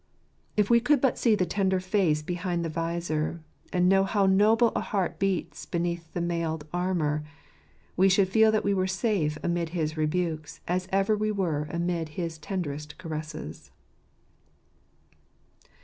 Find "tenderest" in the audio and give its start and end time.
12.39-12.97